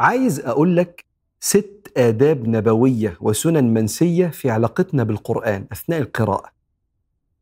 [0.00, 1.04] عايز أقول لك
[1.40, 6.50] ست آداب نبوية وسنن منسية في علاقتنا بالقرآن أثناء القراءة.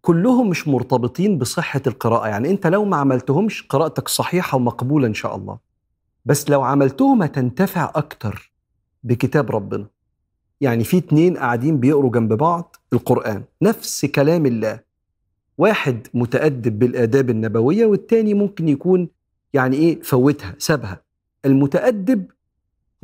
[0.03, 5.37] كلهم مش مرتبطين بصحة القراءة يعني أنت لو ما عملتهمش قراءتك صحيحة ومقبولة إن شاء
[5.37, 5.59] الله.
[6.25, 8.53] بس لو عملتهم هتنتفع أكتر
[9.05, 9.87] بكتاب ربنا.
[10.61, 14.81] يعني في اتنين قاعدين بيقروا جنب بعض القرآن نفس كلام الله.
[15.59, 19.09] واحد متأدب بالآداب النبوية والتاني ممكن يكون
[19.53, 21.03] يعني إيه فوتها سابها.
[21.45, 22.27] المتأدب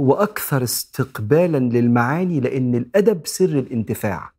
[0.00, 4.32] هو أكثر استقبالا للمعاني لأن الأدب سر الانتفاع.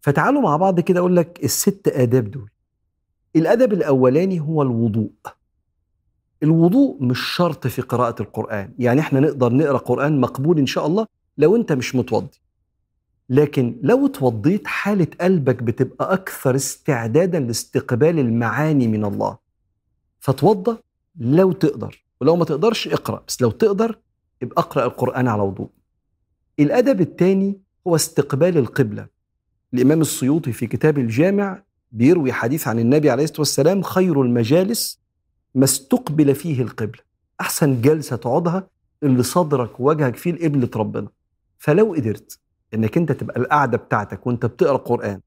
[0.00, 2.50] فتعالوا مع بعض كده أقول لك الست آداب دول.
[3.36, 5.10] الأدب الأولاني هو الوضوء.
[6.42, 8.72] الوضوء مش شرط في قراءة القرآن.
[8.78, 11.06] يعني إحنا نقدر نقرأ قرآن مقبول إن شاء الله
[11.38, 12.40] لو أنت مش متوضي.
[13.28, 19.38] لكن لو اتوضيت حالة قلبك بتبقى أكثر استعدادا لاستقبال المعاني من الله.
[20.20, 20.76] فتوضى
[21.18, 22.04] لو تقدر.
[22.20, 23.98] ولو ما تقدرش اقرأ بس لو تقدر
[24.42, 25.68] يبقى اقرأ القرآن على وضوء.
[26.60, 29.06] الأدب الثاني هو استقبال القبلة.
[29.74, 35.00] الإمام السيوطي في كتاب الجامع بيروي حديث عن النبي عليه الصلاة والسلام خير المجالس
[35.54, 37.02] ما استقبل فيه القبلة.
[37.40, 38.66] أحسن جلسة تقعدها
[39.02, 41.08] اللي صدرك ووجهك فيه لقبلة ربنا.
[41.58, 42.38] فلو قدرت
[42.74, 45.20] إنك أنت تبقى القعدة بتاعتك وأنت بتقرأ قران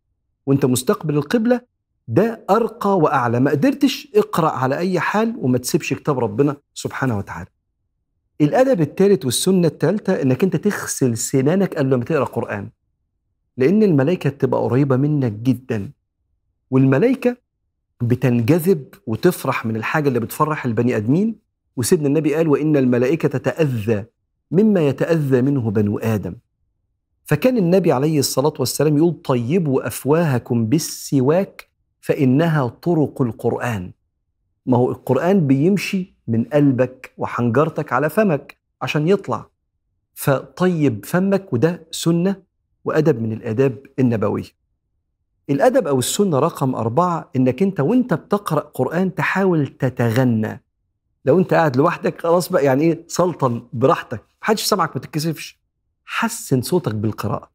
[0.46, 1.62] وأنت مستقبل القبلة
[2.08, 3.40] ده أرقى وأعلى.
[3.40, 7.50] ما قدرتش اقرأ على أي حال وما تسيبش كتاب ربنا سبحانه وتعالى.
[8.42, 12.70] الأدب الثالث والسنة الثالثه إنك أنت تغسل سنانك قبل ما تقرأ قرآن.
[13.58, 15.92] لأن الملائكة تبقى قريبة منك جدا.
[16.72, 17.38] والملائكة
[18.02, 21.36] بتنجذب وتفرح من الحاجة اللي بتفرح البني آدمين.
[21.78, 24.06] وسيدنا النبي قال وإن الملائكة تتأذى
[24.52, 26.36] مما يتأذى منه بنو آدم.
[27.26, 31.70] فكان النبي عليه الصلاة والسلام يقول طيبوا أفواهكم بالسواك
[32.02, 33.92] فإنها طرق القرآن.
[34.66, 39.46] ما هو القرآن بيمشي من قلبك وحنجرتك على فمك عشان يطلع.
[40.14, 42.36] فطيب فمك وده سنة
[42.86, 44.64] وأدب من الآداب النبوية.
[45.50, 50.64] الأدب أو السنة رقم أربعة إنك أنت وأنت بتقرأ قرآن تحاول تتغنى.
[51.26, 54.24] لو أنت قاعد لوحدك خلاص بقى يعني إيه؟ سلطن براحتك.
[54.42, 55.60] محدش سامعك ما تتكسفش.
[56.06, 57.50] حسن صوتك بالقراءة.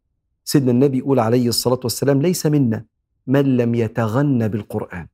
[0.45, 2.85] سيدنا النبي يقول عليه الصلاة والسلام ليس منا
[3.27, 5.07] من لم يتغنى بالقرآن.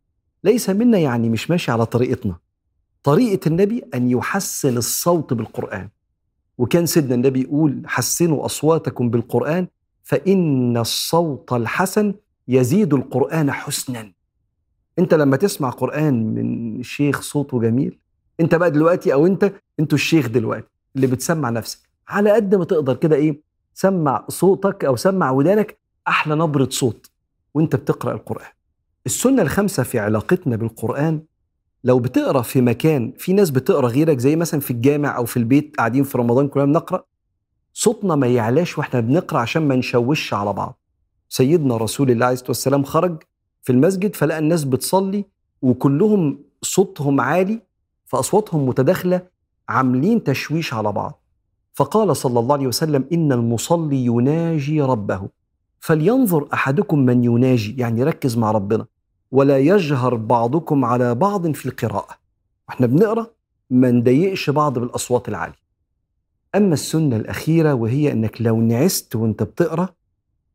[0.45, 2.37] ليس منا يعني مش ماشي على طريقتنا.
[3.04, 5.88] طريقة النبي أن يحسن الصوت بالقرآن.
[6.59, 9.66] وكان سيدنا النبي يقول حسنوا أصواتكم بالقرآن
[10.03, 12.15] فإن الصوت الحسن
[12.48, 14.12] يزيد القرآن حسنا.
[14.98, 17.98] أنت لما تسمع قرآن من شيخ صوته جميل
[18.41, 21.78] أنت بقى دلوقتي أو أنت أنتوا الشيخ دلوقتي اللي بتسمع نفسك.
[22.09, 23.41] على قد ما تقدر كده إيه
[23.75, 25.78] سمع صوتك أو سمع ودانك
[26.09, 27.10] أحلى نبرة صوت
[27.54, 28.50] وأنت بتقرأ القرآن.
[29.06, 31.21] السنة الخامسة في علاقتنا بالقرآن
[31.84, 35.77] لو بتقرأ في مكان في ناس بتقرأ غيرك زي مثلا في الجامع أو في البيت
[35.77, 37.05] قاعدين في رمضان كلنا بنقرأ
[37.72, 40.78] صوتنا ما يعلاش وإحنا بنقرأ عشان ما نشوش على بعض.
[41.28, 43.22] سيدنا رسول الله عليه الصلاة والسلام خرج
[43.62, 45.25] في المسجد فلقى الناس بتصلي
[45.62, 47.61] وكلهم صوتهم عالي
[48.06, 49.27] فأصواتهم متداخلة
[49.69, 51.22] عاملين تشويش على بعض.
[51.75, 55.28] فقال صلى الله عليه وسلم إن المصلي يناجي ربه.
[55.81, 58.87] فلينظر أحدكم من يناجي يعني ركز مع ربنا.
[59.31, 62.17] ولا يجهر بعضكم على بعض في القراءة.
[62.69, 63.27] وإحنا بنقرأ
[63.71, 65.65] ما نضايقش بعض بالأصوات العالية.
[66.55, 69.89] أما السنة الأخيرة وهي إنك لو نعست وأنت بتقرأ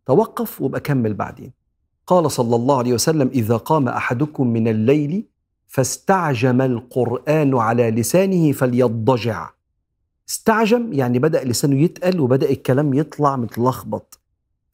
[0.06, 1.52] توقف وابقى كمل بعدين.
[2.08, 5.26] قال صلى الله عليه وسلم إذا قام أحدكم من الليل
[5.68, 9.50] فاستعجم القرآن على لسانه فليضجع.
[10.30, 14.20] استعجم يعني بدأ لسانه يتقل وبدأ الكلام يطلع متلخبط.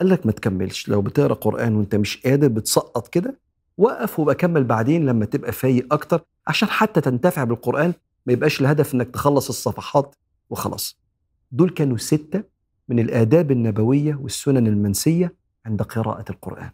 [0.02, 0.90] قال لك ما تكملش.
[0.90, 3.45] لو بتقرأ قرآن وأنت مش قادر بتسقط كده
[3.78, 7.94] وقف وبقى كمل بعدين لما تبقى فايق أكتر عشان حتى تنتفع بالقرآن
[8.26, 10.16] ما يبقاش الهدف إنك تخلص الصفحات
[10.50, 11.00] وخلاص.
[11.52, 12.44] دول كانوا ستة
[12.90, 16.70] من الآداب النبوية والسنن المنسية عند قراءة القرآن.